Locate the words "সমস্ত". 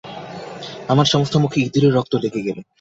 1.05-1.33